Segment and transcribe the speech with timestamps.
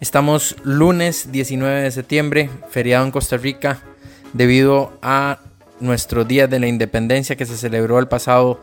[0.00, 3.82] Estamos lunes 19 de septiembre, feriado en Costa Rica,
[4.32, 5.40] debido a
[5.78, 8.62] nuestro Día de la Independencia que se celebró el pasado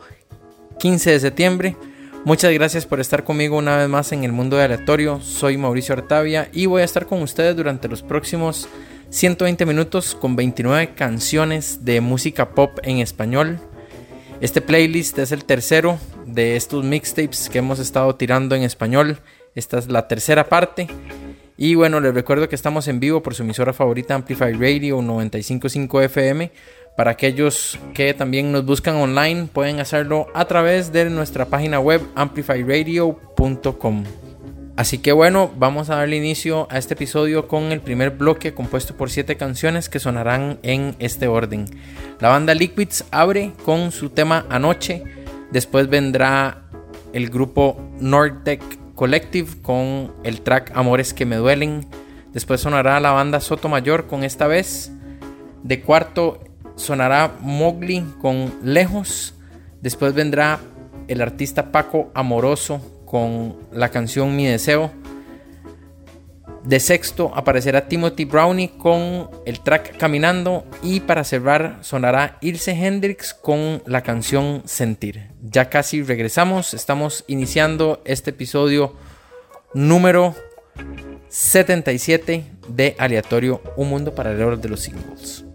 [0.80, 1.76] 15 de septiembre.
[2.24, 5.20] Muchas gracias por estar conmigo una vez más en el mundo de aleatorio.
[5.20, 8.68] Soy Mauricio Artavia y voy a estar con ustedes durante los próximos
[9.10, 13.60] 120 minutos con 29 canciones de música pop en español.
[14.40, 19.20] Este playlist es el tercero de estos mixtapes que hemos estado tirando en español.
[19.54, 20.88] Esta es la tercera parte.
[21.60, 26.02] Y bueno, les recuerdo que estamos en vivo por su emisora favorita Amplify Radio 955
[26.02, 26.52] FM.
[26.96, 32.00] Para aquellos que también nos buscan online, pueden hacerlo a través de nuestra página web
[32.14, 34.04] amplifyradio.com.
[34.76, 38.96] Así que bueno, vamos a darle inicio a este episodio con el primer bloque compuesto
[38.96, 41.64] por 7 canciones que sonarán en este orden.
[42.20, 45.02] La banda Liquids abre con su tema Anoche,
[45.50, 46.62] después vendrá
[47.12, 48.62] el grupo Nordtech
[48.98, 51.86] Collective con el track Amores que me duelen,
[52.32, 54.90] después sonará la banda Sotomayor con esta vez,
[55.62, 56.40] de cuarto
[56.74, 59.34] sonará Mowgli con Lejos,
[59.80, 60.58] después vendrá
[61.06, 64.90] el artista Paco Amoroso con la canción Mi Deseo.
[66.64, 73.32] De sexto aparecerá Timothy Brownie con el track Caminando y para cerrar sonará Ilse Hendrix
[73.32, 75.30] con la canción Sentir.
[75.42, 78.94] Ya casi regresamos, estamos iniciando este episodio
[79.72, 80.34] número
[81.28, 85.47] 77 de Aleatorio, un mundo paralelo de los singles.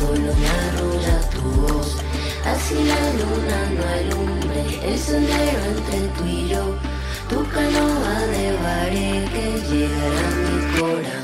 [0.00, 1.96] solo me arrulla tu voz.
[2.52, 6.64] Así la luna no alumbre el sendero entre tú y yo.
[7.28, 11.19] Tu canoa de baré que llegará a mi corazón.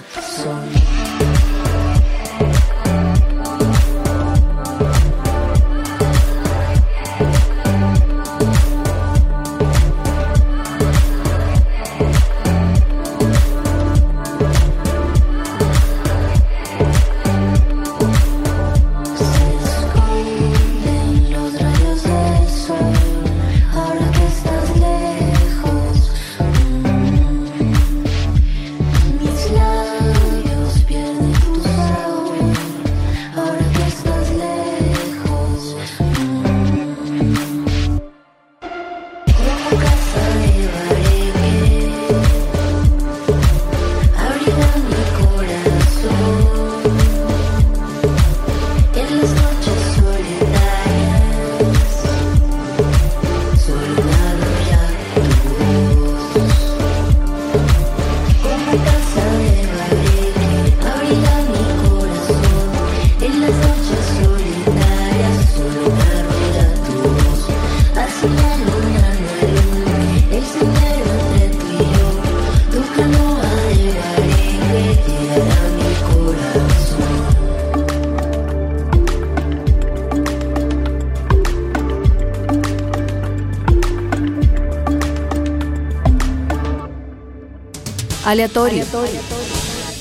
[88.37, 88.85] Aleatorio.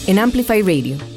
[0.08, 1.15] En Amplify Radio.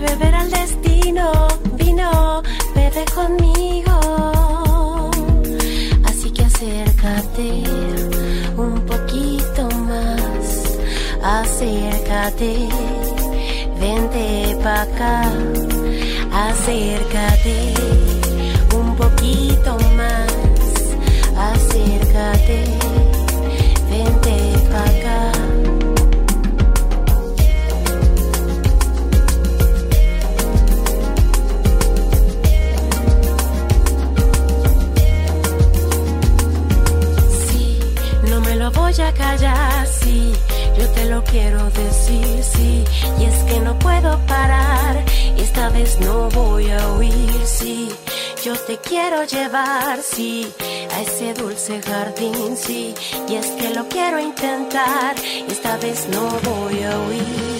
[0.00, 2.42] Beber al destino, vino,
[2.74, 3.96] bebe conmigo.
[6.04, 7.62] Así que acércate
[8.56, 10.78] un poquito más,
[11.22, 12.68] acércate,
[13.80, 15.22] vente pa' acá,
[16.32, 17.88] acércate
[18.98, 20.32] poquito más,
[21.36, 22.87] acércate,
[39.18, 40.32] callar, sí,
[40.78, 42.84] yo te lo quiero decir, sí,
[43.20, 45.04] y es que no puedo parar,
[45.36, 47.90] esta vez no voy a huir, sí
[48.44, 50.50] yo te quiero llevar, sí,
[50.94, 52.94] a ese dulce jardín, sí.
[53.28, 55.14] Y es que lo quiero intentar,
[55.48, 57.57] esta vez no voy a huir.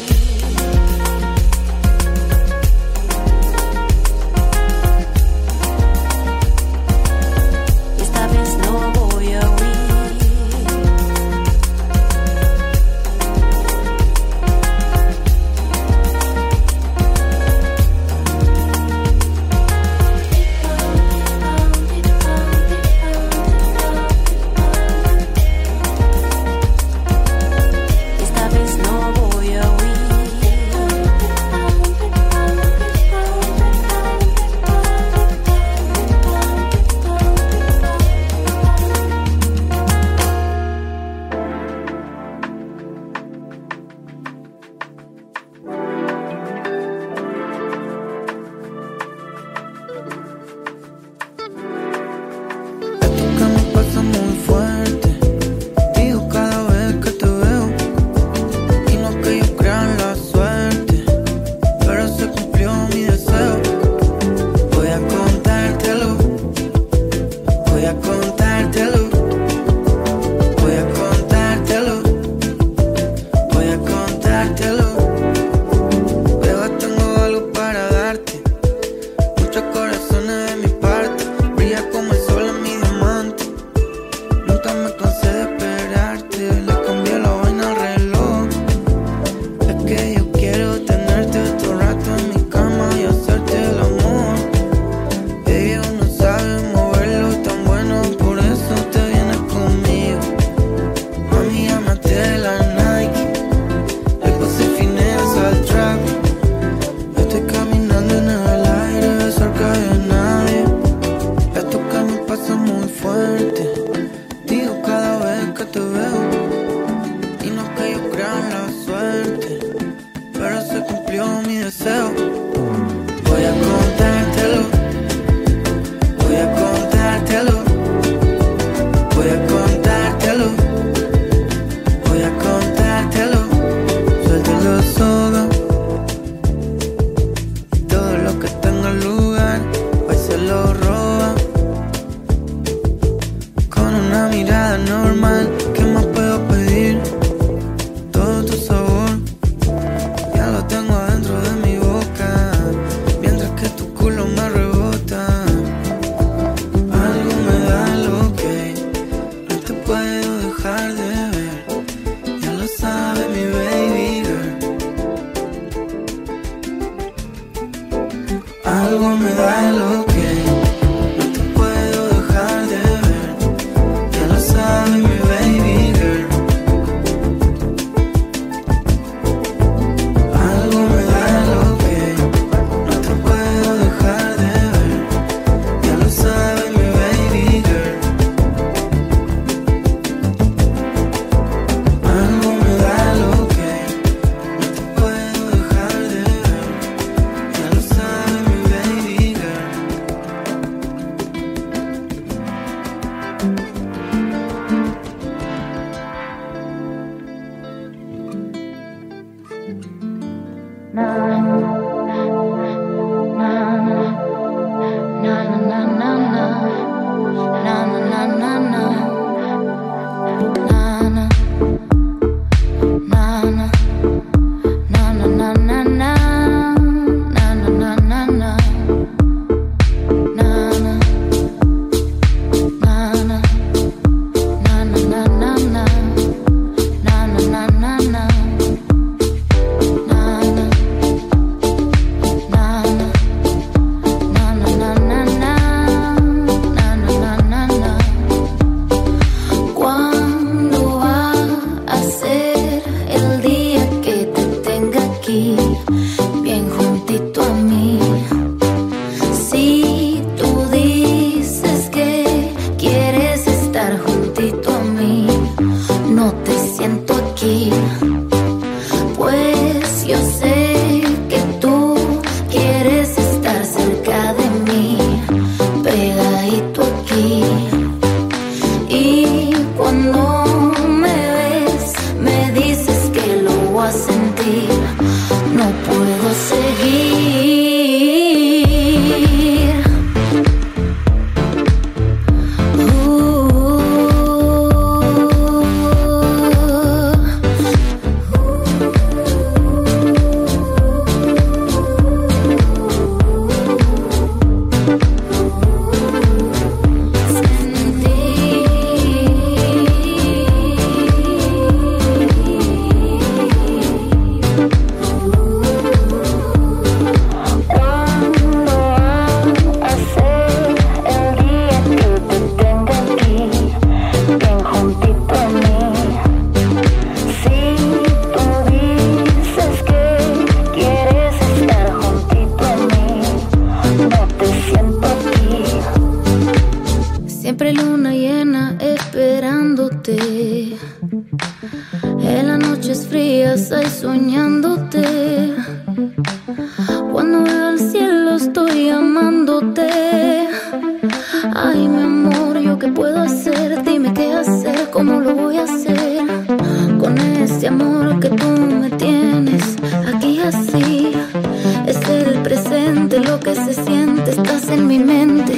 [362.43, 365.57] presente, lo que se siente, estás en mi mente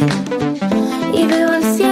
[1.14, 1.89] y veo al cielo.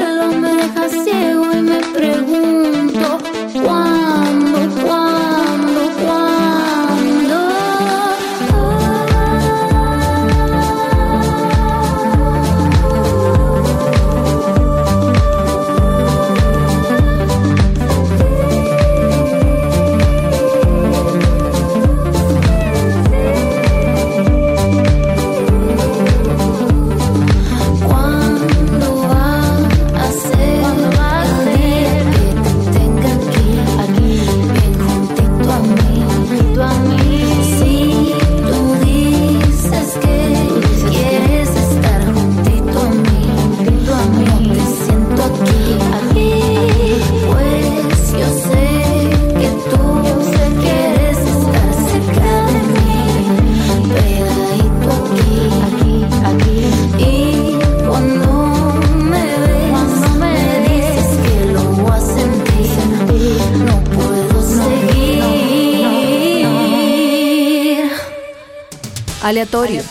[69.29, 69.83] Aleatorio.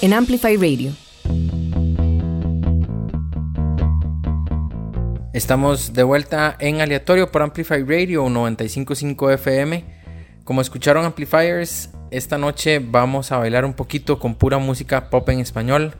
[0.00, 0.92] En Amplify Radio.
[5.34, 9.84] Estamos de vuelta en aleatorio por Amplify Radio 955 FM.
[10.42, 15.40] Como escucharon Amplifiers, esta noche vamos a bailar un poquito con pura música pop en
[15.40, 15.94] español.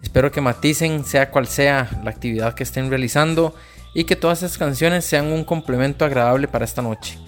[0.00, 3.52] Espero que maticen sea cual sea la actividad que estén realizando
[3.94, 7.18] y que todas esas canciones sean un complemento agradable para esta noche.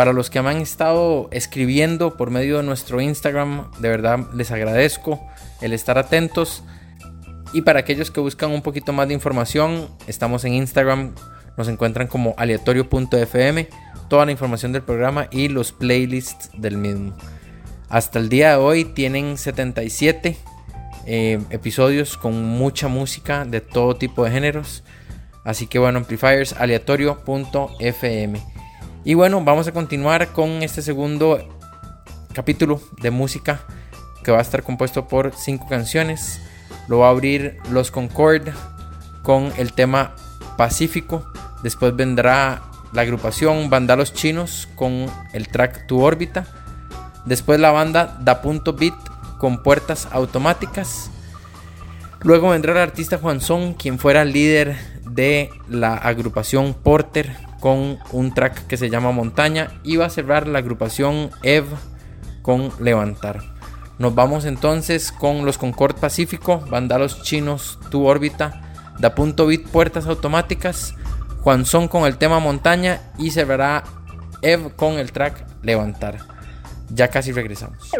[0.00, 4.50] Para los que me han estado escribiendo por medio de nuestro Instagram, de verdad les
[4.50, 5.20] agradezco.
[5.60, 6.64] el estar atentos.
[7.52, 11.14] Y para aquellos que buscan un poquito más de información, estamos en Instagram,
[11.58, 13.68] nos encuentran como aleatorio.fm,
[14.08, 17.14] toda la información del programa y los playlists del mismo.
[17.90, 20.34] Hasta el día de hoy tienen 77
[21.04, 24.82] eh, episodios con mucha música de todo tipo de géneros.
[25.44, 28.59] Así que bueno, amplifiers aleatorio.fm.
[29.02, 31.38] Y bueno, vamos a continuar con este segundo
[32.34, 33.62] capítulo de música
[34.22, 36.38] que va a estar compuesto por cinco canciones.
[36.86, 38.50] Lo va a abrir Los Concord
[39.22, 40.14] con el tema
[40.58, 41.24] Pacífico.
[41.62, 42.60] Después vendrá
[42.92, 46.46] la agrupación Vandalos Chinos con el track Tu órbita.
[47.24, 48.94] Después la banda Da Punto Beat
[49.38, 51.10] con puertas automáticas.
[52.20, 58.34] Luego vendrá el artista Juan Son, quien fuera líder de la agrupación Porter con un
[58.34, 59.80] track que se llama Montaña.
[59.84, 61.66] Y va a cerrar la agrupación Ev
[62.42, 63.42] con Levantar.
[63.98, 68.62] Nos vamos entonces con los Concord Pacífico, Vandalos Chinos, Tu órbita,
[68.98, 70.94] Da Punto Bit Puertas Automáticas,
[71.40, 73.84] Juan Son con el tema Montaña y cerrará
[74.42, 76.18] Ev con el track Levantar.
[76.88, 77.90] Ya casi regresamos.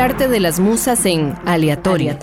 [0.00, 2.18] El arte de las musas en Aleatoria.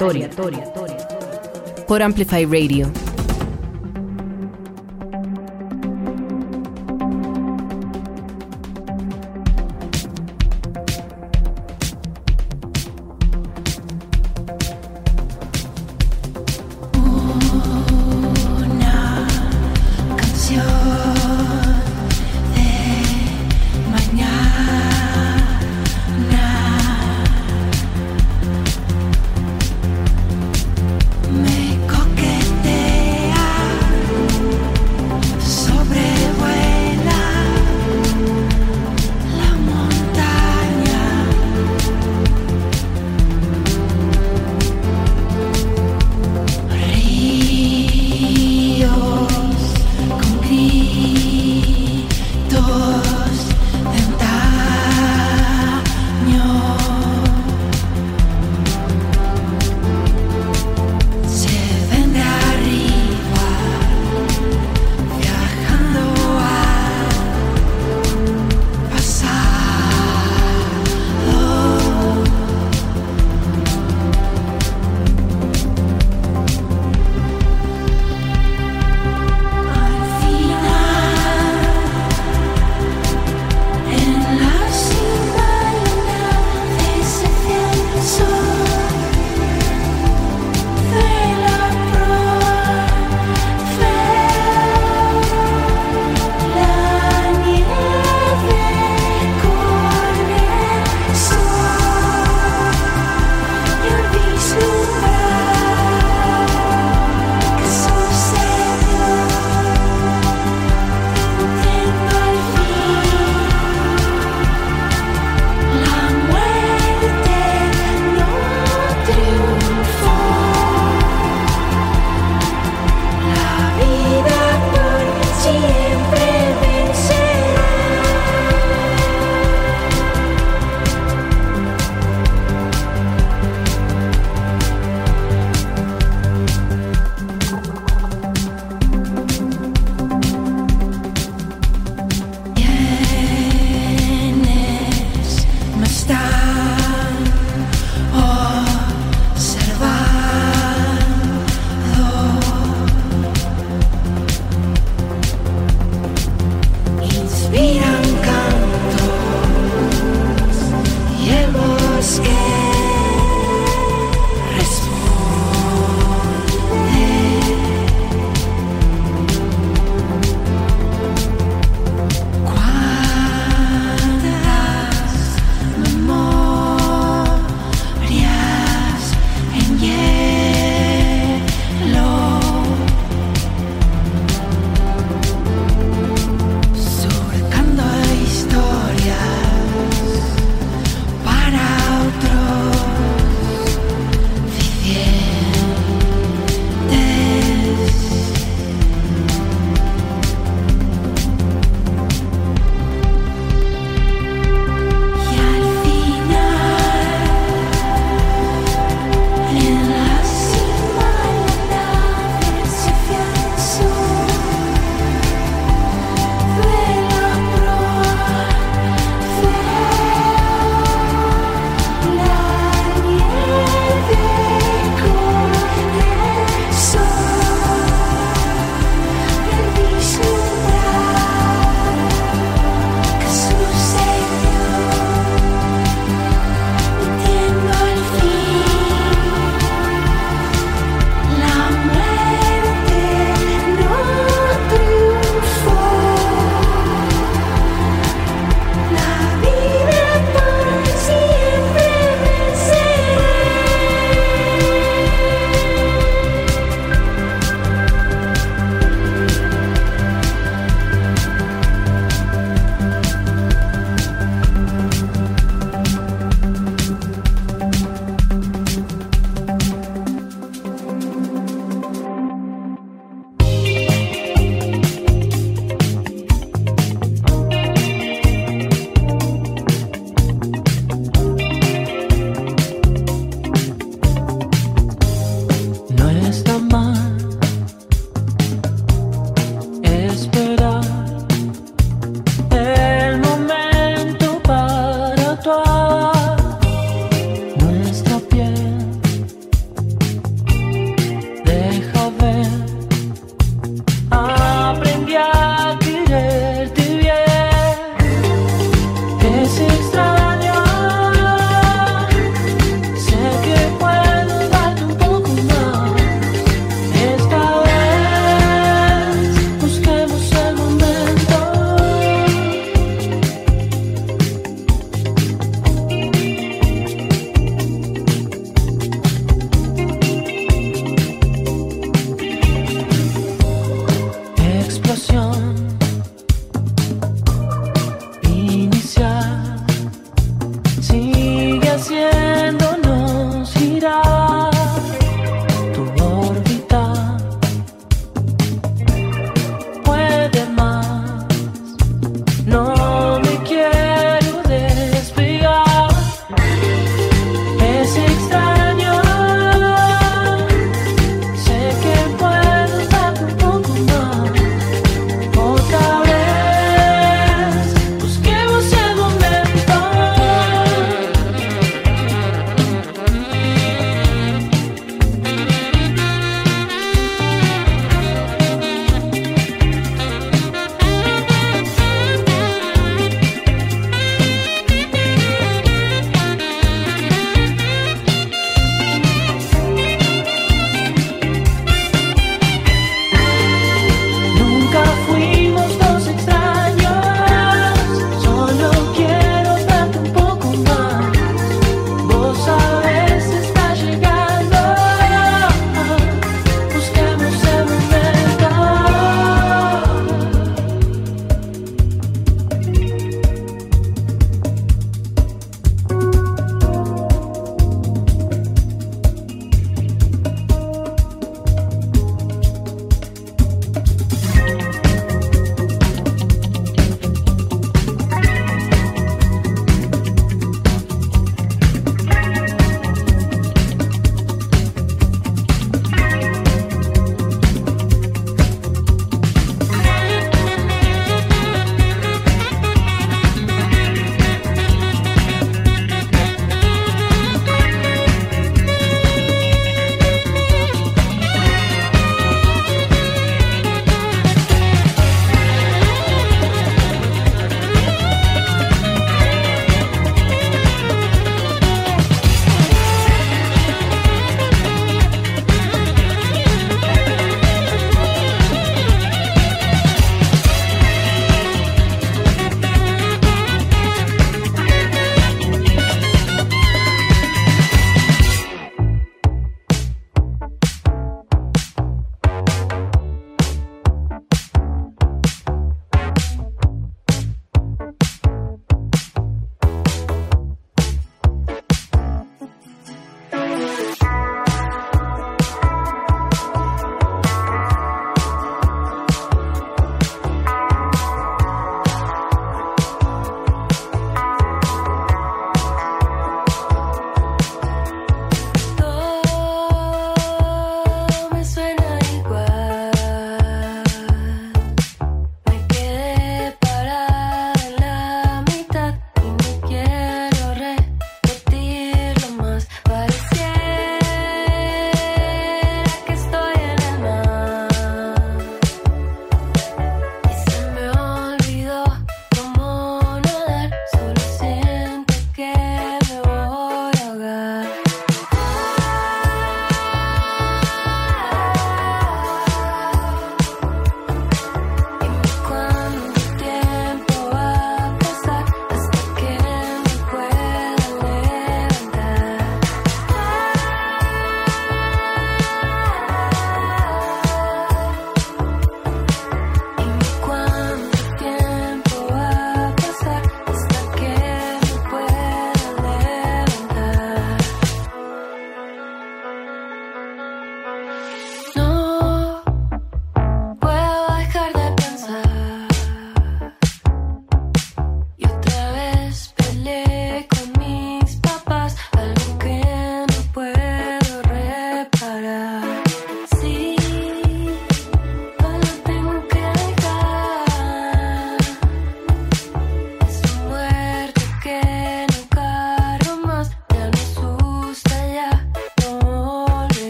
[1.88, 2.92] Por Amplify Radio.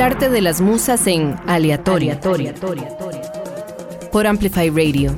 [0.00, 2.18] Arte de las musas en aleatoria.
[4.10, 5.14] Por Amplify Radio.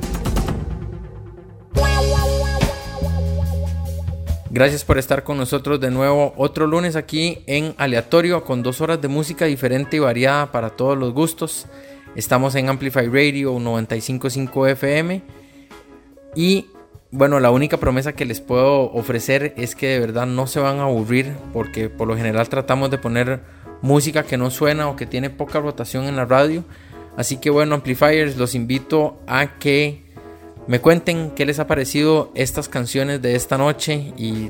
[4.49, 9.01] Gracias por estar con nosotros de nuevo otro lunes aquí en Aleatorio con dos horas
[9.01, 11.65] de música diferente y variada para todos los gustos.
[12.17, 15.21] Estamos en Amplify Radio 955 FM
[16.35, 16.67] y
[17.09, 20.79] bueno, la única promesa que les puedo ofrecer es que de verdad no se van
[20.79, 25.05] a aburrir porque por lo general tratamos de poner música que no suena o que
[25.05, 26.63] tiene poca rotación en la radio.
[27.15, 30.03] Así que bueno, amplifiers, los invito a que
[30.67, 34.49] me cuenten qué les ha parecido estas canciones de esta noche y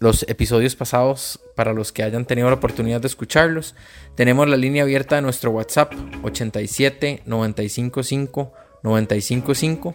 [0.00, 3.76] los episodios pasados para los que hayan tenido la oportunidad de escucharlos.
[4.16, 5.92] Tenemos la línea abierta de nuestro WhatsApp
[6.24, 8.52] 87 955
[8.82, 9.94] 955.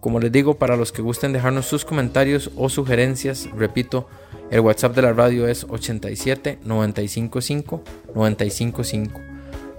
[0.00, 4.08] Como les digo, para los que gusten dejarnos sus comentarios o sugerencias, repito,
[4.50, 7.82] el WhatsApp de la radio es 87 955
[8.14, 9.20] 955.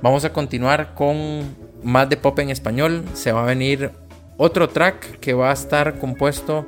[0.01, 1.43] Vamos a continuar con
[1.83, 3.03] más de pop en español.
[3.13, 3.91] Se va a venir
[4.37, 6.65] otro track que va a estar compuesto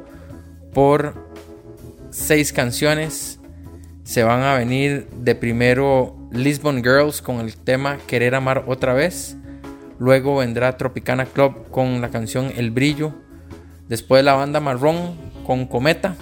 [0.73, 1.13] por
[2.09, 3.39] seis canciones.
[4.03, 9.37] Se van a venir de primero Lisbon Girls con el tema Querer Amar otra vez.
[9.99, 13.13] Luego vendrá Tropicana Club con la canción El Brillo.
[13.87, 16.15] Después la banda Marrón con Cometa.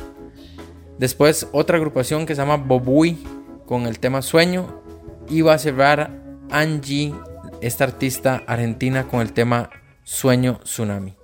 [0.99, 3.17] Después otra agrupación que se llama Bobui
[3.65, 4.81] con el tema Sueño.
[5.29, 6.11] Y va a cerrar
[6.51, 7.13] Angie,
[7.61, 9.69] esta artista argentina, con el tema
[10.03, 11.15] Sueño Tsunami.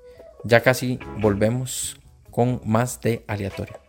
[0.44, 2.00] Ya casi volvemos
[2.32, 3.85] con más de aleatorio.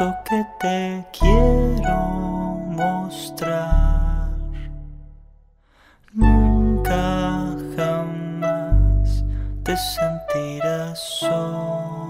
[0.00, 4.30] que te quiero mostrar.
[6.14, 9.22] Nunca jamás
[9.62, 12.09] te sentirás solo.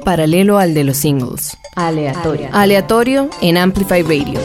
[0.00, 1.56] Paralelo al de los singles.
[1.76, 2.48] Aleatorio.
[2.52, 4.40] Aleatorio en Amplify Radio.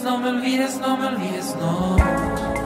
[0.00, 2.59] es nochmal, wie es nochmal, wie es noch.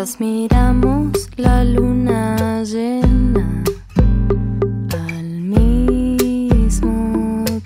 [0.00, 3.62] Olvides miramos la luna llena
[5.08, 6.84] al mismo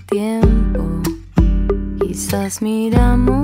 [0.06, 0.82] tiempo.
[2.00, 3.43] Quizás miramos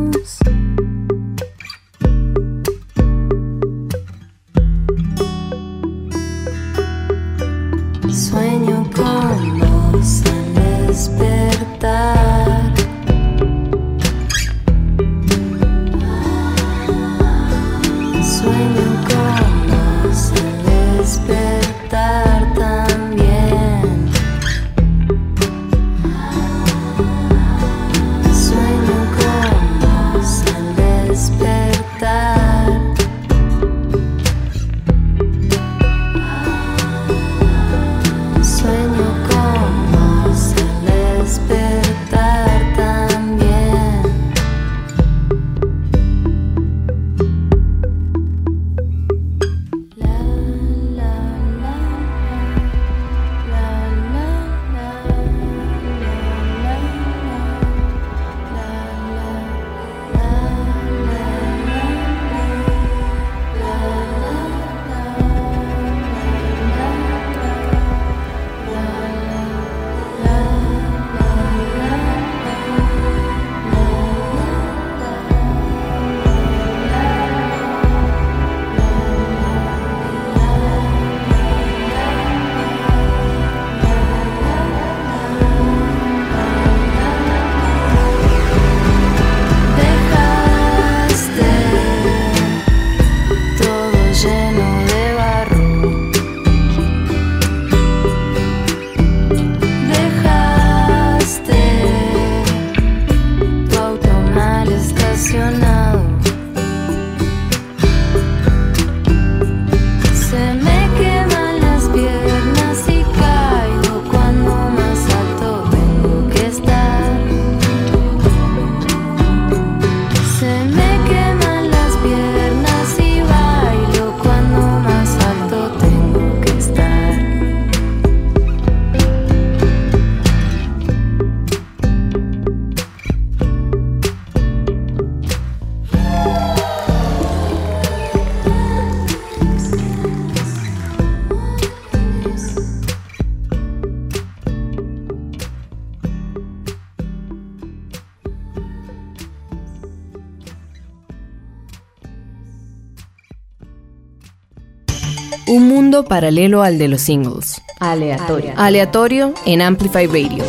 [156.04, 157.60] Paralelo al de los singles.
[157.78, 158.52] Aleatorio.
[158.56, 160.44] Aleatorio en Amplify Radio.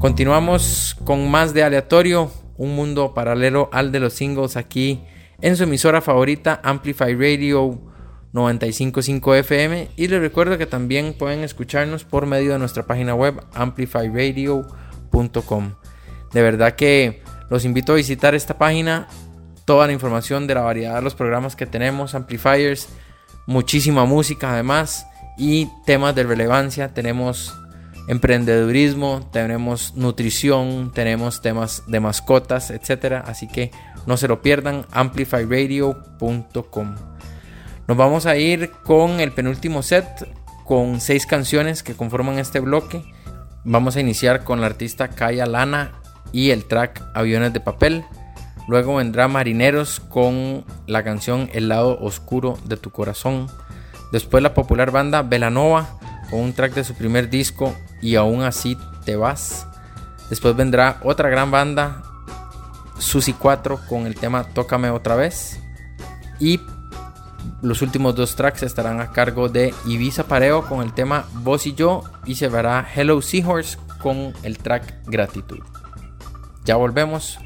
[0.00, 5.00] Continuamos con más de aleatorio, un mundo paralelo al de los singles aquí
[5.40, 7.80] en su emisora favorita Amplify Radio
[8.32, 13.40] 955 FM y les recuerdo que también pueden escucharnos por medio de nuestra página web
[13.54, 15.74] amplifyradio.com.
[16.32, 19.08] De verdad que los invito a visitar esta página,
[19.64, 22.88] toda la información de la variedad de los programas que tenemos, amplifiers,
[23.46, 25.06] muchísima música además
[25.36, 26.94] y temas de relevancia.
[26.94, 27.54] Tenemos
[28.08, 33.24] emprendedurismo, tenemos nutrición, tenemos temas de mascotas, etcétera.
[33.26, 33.70] Así que
[34.06, 36.94] no se lo pierdan, amplifyradio.com.
[37.86, 40.06] Nos vamos a ir con el penúltimo set,
[40.64, 43.04] con seis canciones que conforman este bloque.
[43.64, 45.92] Vamos a iniciar con la artista Kaya Lana
[46.32, 48.04] y el track Aviones de Papel.
[48.66, 53.48] Luego vendrá Marineros con la canción El lado oscuro de tu corazón.
[54.10, 55.98] Después la popular banda Velanova
[56.30, 59.66] con un track de su primer disco y aún así te vas.
[60.30, 62.02] Después vendrá otra gran banda,
[62.98, 65.60] Susi 4 con el tema Tócame otra vez.
[66.40, 66.60] Y
[67.60, 71.74] los últimos dos tracks estarán a cargo de Ibiza Pareo con el tema Vos y
[71.74, 75.60] yo y se verá Hello Seahorse con el track Gratitud.
[76.64, 77.38] Ya volvemos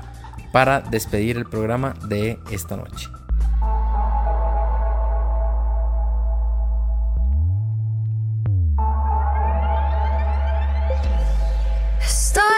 [0.52, 3.08] para despedir el programa de esta noche.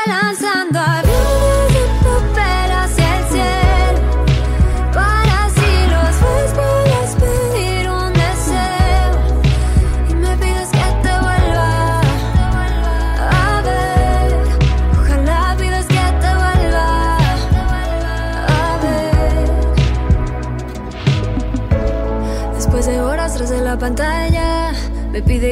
[0.06, 0.99] lanzando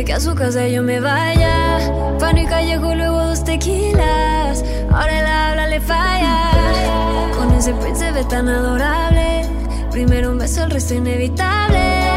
[0.09, 2.17] que a su casa yo me vaya.
[2.19, 4.65] Pan y callejo, luego dos tequilas.
[4.91, 7.31] Ahora el habla le falla.
[7.37, 9.45] Con ese príncipe tan adorable.
[9.91, 12.08] Primero un beso, el resto inevitable.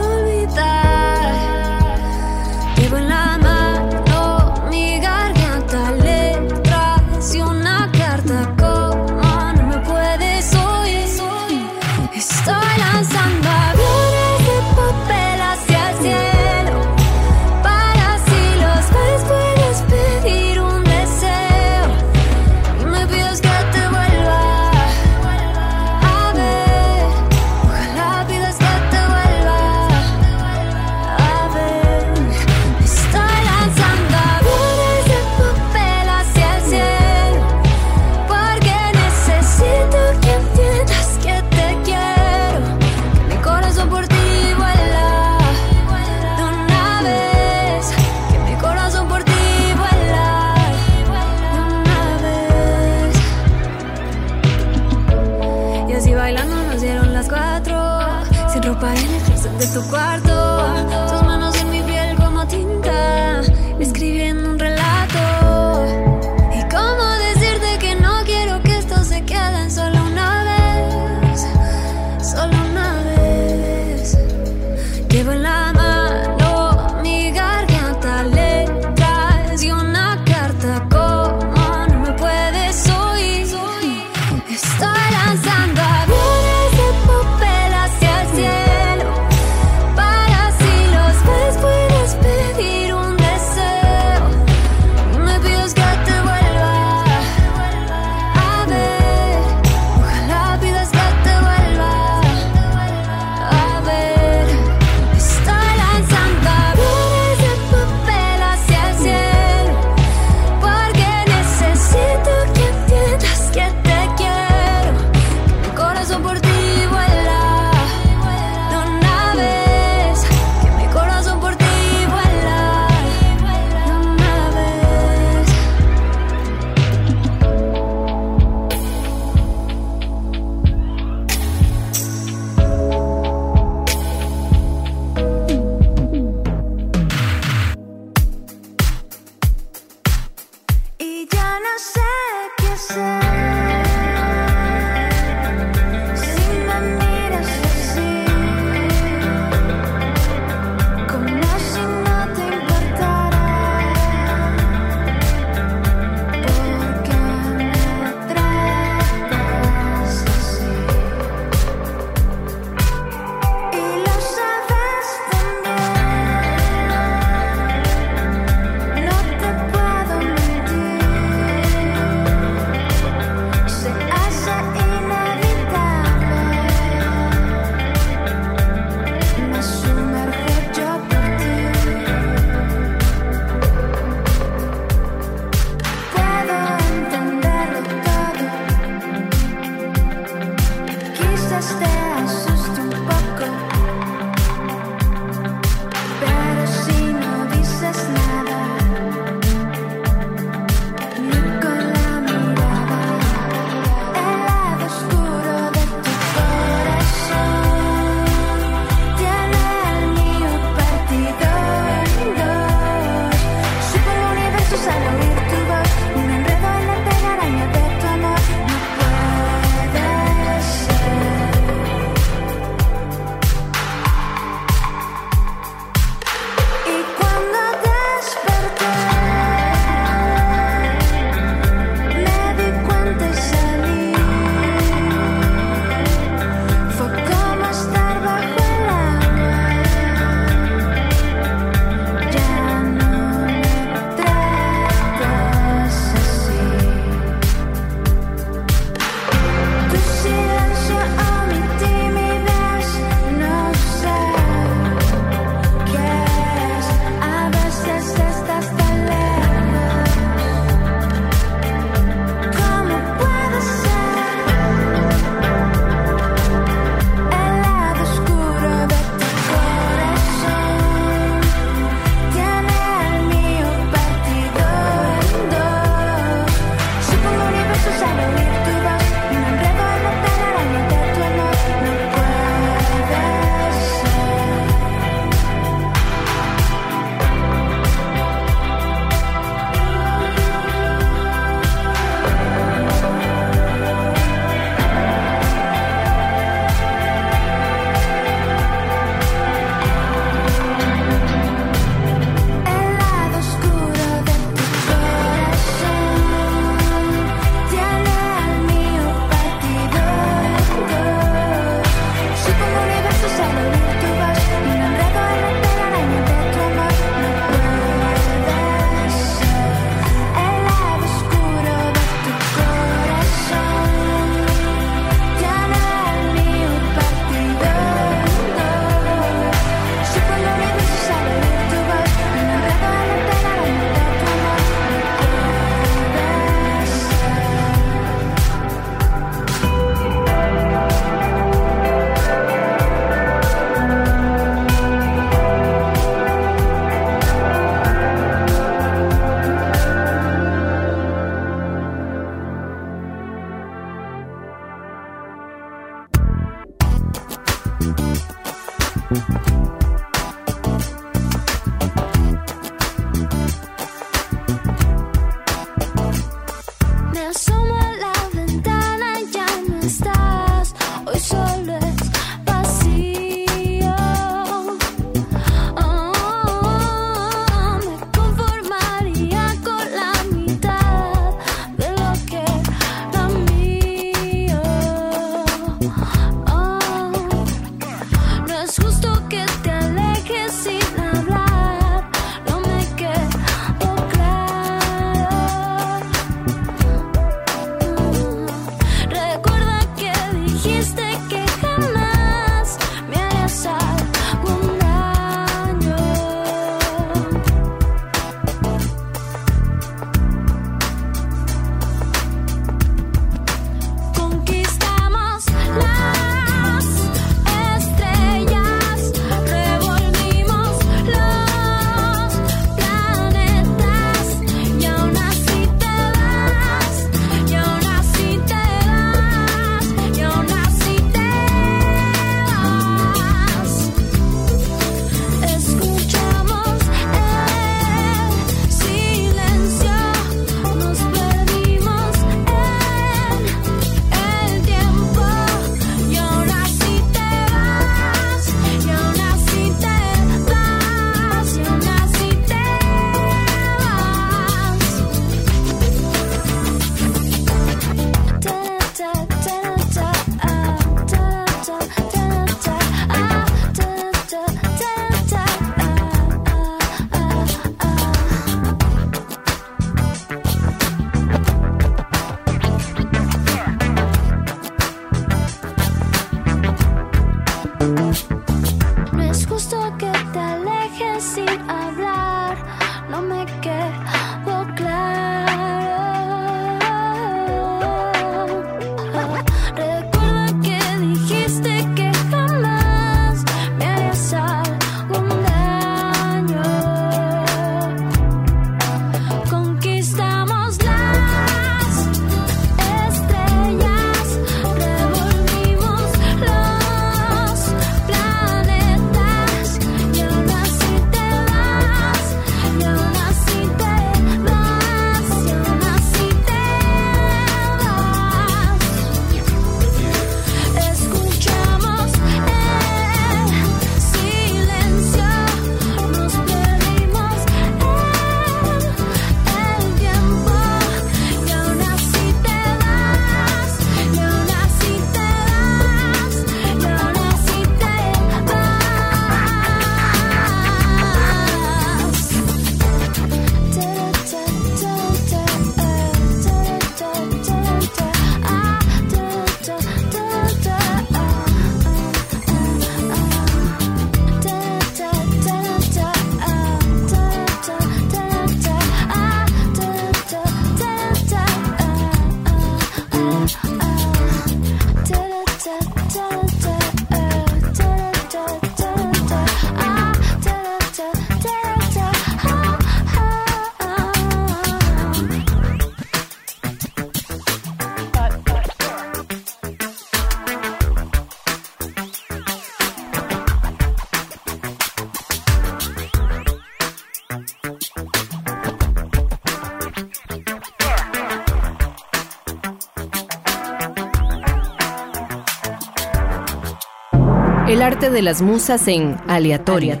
[598.10, 600.00] De las musas en aleatoria.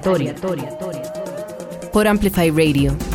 [1.92, 3.13] Por Amplify Radio.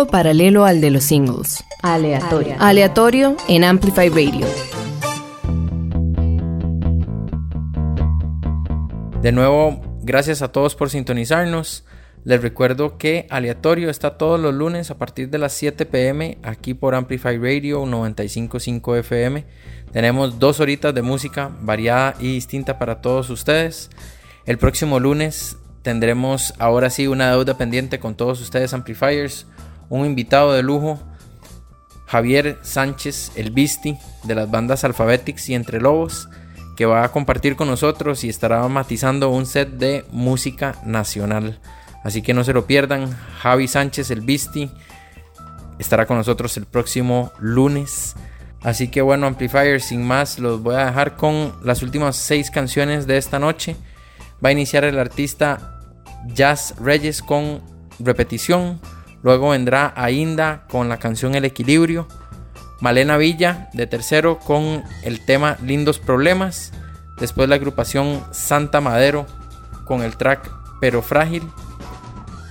[0.00, 1.62] Mundo paralelo al de los singles.
[1.82, 2.54] Aleatorio.
[2.58, 4.46] Aleatorio en Amplify Radio.
[9.20, 11.84] De nuevo, gracias a todos por sintonizarnos.
[12.24, 16.72] Les recuerdo que Aleatorio está todos los lunes a partir de las 7 pm aquí
[16.72, 19.44] por Amplify Radio 955 FM.
[19.92, 23.90] Tenemos dos horitas de música variada y distinta para todos ustedes.
[24.46, 29.46] El próximo lunes tendremos ahora sí una deuda pendiente con todos ustedes Amplifiers.
[29.90, 30.98] Un invitado de lujo,
[32.06, 36.26] Javier Sánchez, el Bisti de las bandas Alphabetics y Entre Lobos
[36.80, 41.60] que va a compartir con nosotros y estará matizando un set de música nacional.
[42.02, 43.14] Así que no se lo pierdan.
[43.42, 44.70] Javi Sánchez, el Bisti,
[45.78, 48.16] estará con nosotros el próximo lunes.
[48.62, 53.06] Así que bueno, Amplifier, sin más, los voy a dejar con las últimas seis canciones
[53.06, 53.76] de esta noche.
[54.42, 55.82] Va a iniciar el artista
[56.28, 57.60] Jazz Reyes con
[57.98, 58.80] repetición.
[59.22, 62.08] Luego vendrá Ainda con la canción El Equilibrio.
[62.80, 66.72] Malena Villa de tercero con el tema Lindos Problemas.
[67.18, 69.26] Después la agrupación Santa Madero
[69.84, 71.42] con el track Pero Frágil.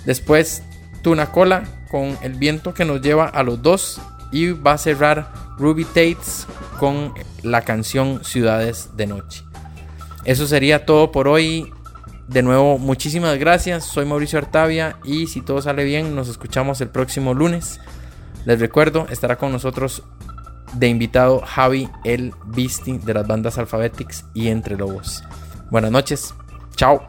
[0.06, 0.64] Después
[1.02, 4.00] Tuna Cola con El Viento que nos lleva a los dos.
[4.32, 6.46] Y va a cerrar Ruby Tates
[6.80, 9.44] con la canción Ciudades de Noche.
[10.24, 11.74] Eso sería todo por hoy.
[12.30, 13.86] De nuevo, muchísimas gracias.
[13.86, 17.82] Soy Mauricio Artavia y si todo sale bien, nos escuchamos el próximo lunes.
[18.46, 20.04] Les recuerdo, estará con nosotros
[20.74, 25.24] de invitado Javi el Beastie de las bandas Alphabetics y Entre Lobos.
[25.72, 26.36] Buenas noches.
[26.76, 27.02] Chao.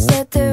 [0.00, 0.49] said there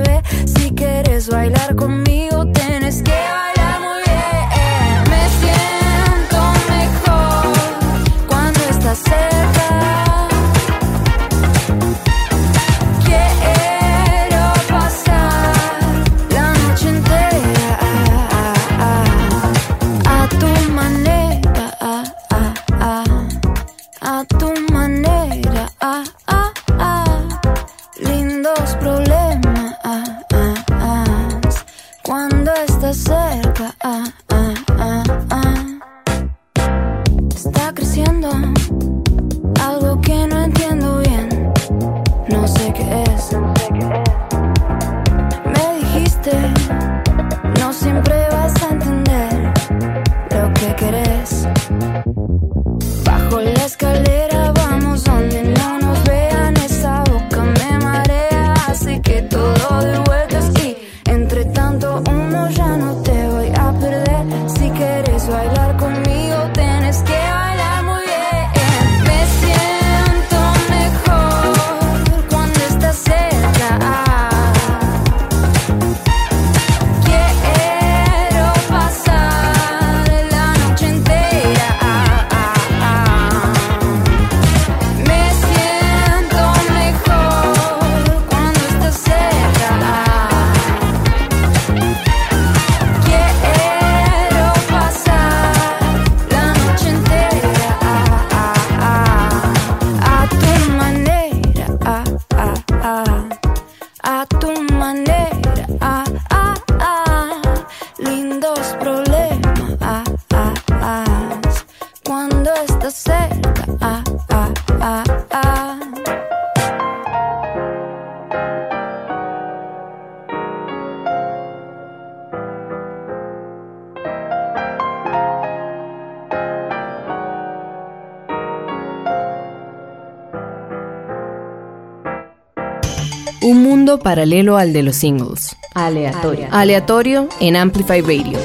[133.97, 135.55] paralelo al de los singles.
[135.73, 136.47] Aleatorio.
[136.51, 138.39] Aleatorio en Amplify Radio.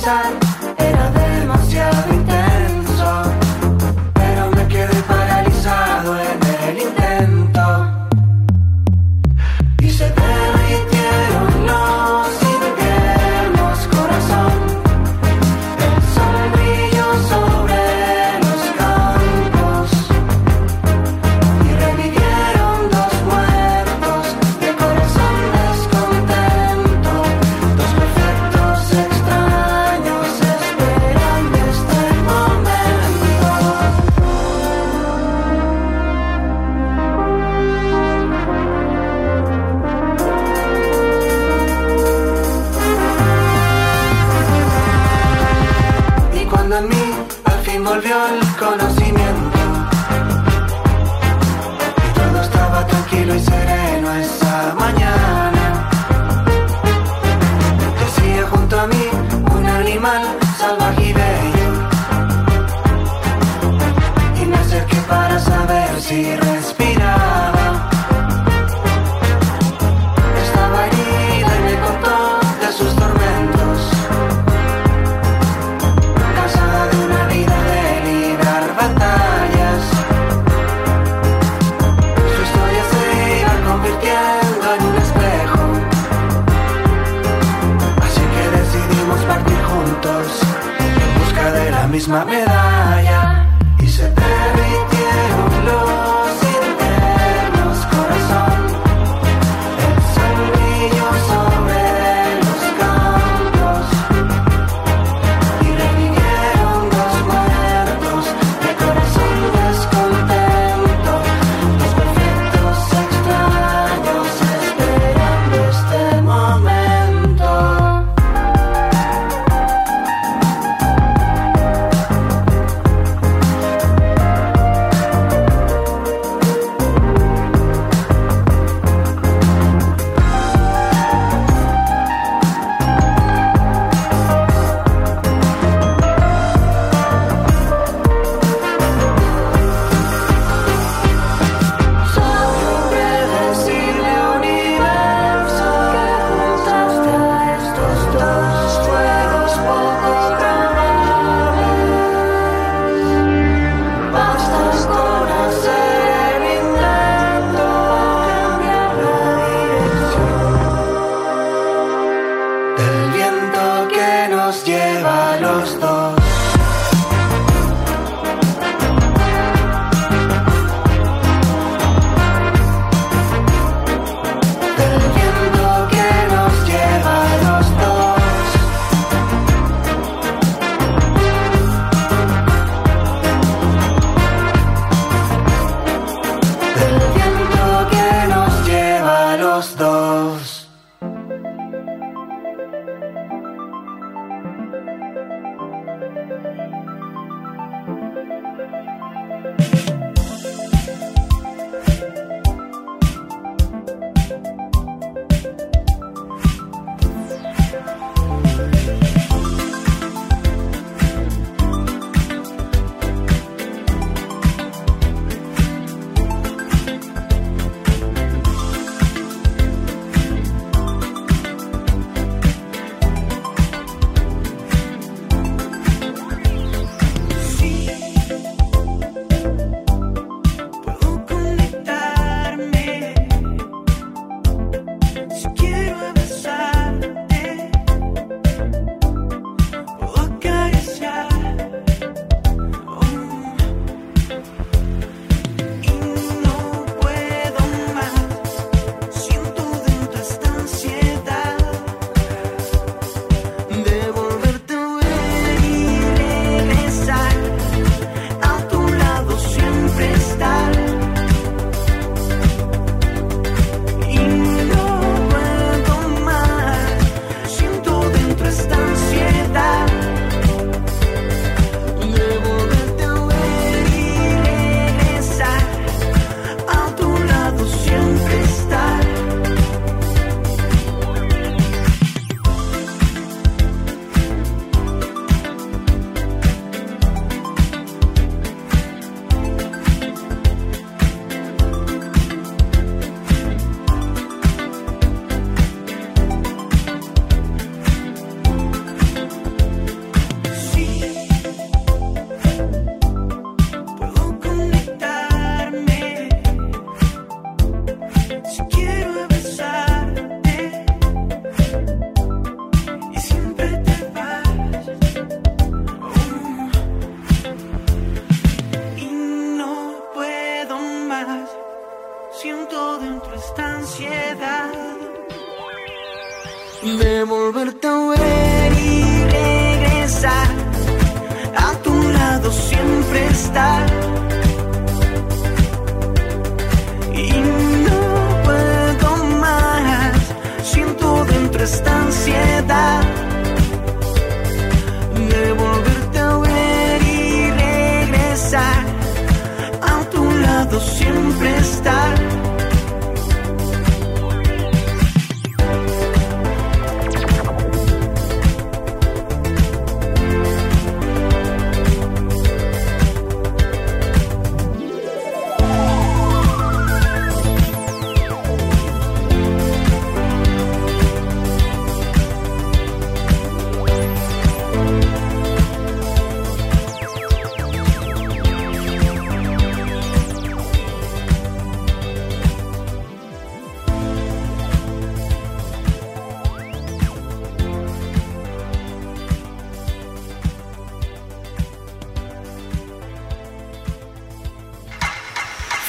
[0.00, 0.49] Este